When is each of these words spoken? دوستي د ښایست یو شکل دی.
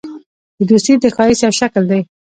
دوستي 0.69 0.93
د 1.03 1.05
ښایست 1.15 1.41
یو 1.45 1.53
شکل 1.59 1.83
دی. 1.91 2.01